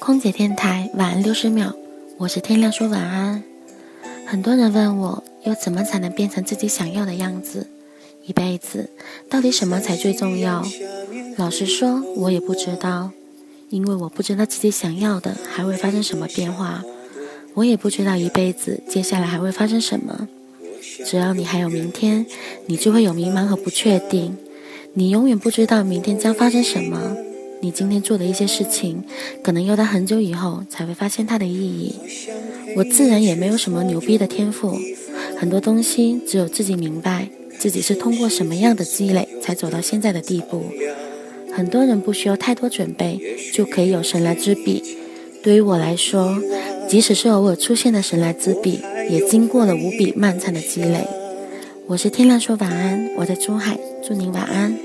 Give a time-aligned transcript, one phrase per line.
[0.00, 1.72] 空姐电台晚安六十秒，
[2.18, 3.42] 我是天亮说晚安。
[4.26, 7.68] 很多人问我，要怎么才能变成自己想要的样子？
[8.26, 8.90] 一辈子
[9.30, 10.66] 到底什么才最重要？
[11.36, 13.12] 老实说，我也不知道，
[13.70, 16.82] 因为我不知道自己想要的还会发生什么变化，
[17.54, 20.28] 我也不知道一辈子接下来还会发生什么。
[21.06, 22.26] 只要你还有明天，
[22.66, 24.36] 你就会有迷茫和不确定。
[24.94, 27.16] 你永远不知道明天将发生什么。
[27.62, 29.04] 你今天做的一些事情，
[29.40, 31.94] 可能要到很久以后才会发现它的意义。
[32.76, 34.76] 我自然也没有什么牛逼的天赋，
[35.38, 37.28] 很多东西只有自己明白，
[37.60, 40.64] 自己是通过什么样的积累才走到现在的地步。
[41.54, 43.20] 很多人不需要太多准备，
[43.54, 44.82] 就可以有神来之笔。
[45.40, 46.36] 对于我来说，
[46.88, 51.06] 即使是偶尔出现的神来之笔，也经过了无比漫长的积累。
[51.86, 54.76] 我是天亮说晚安，我在珠海，祝您晚安。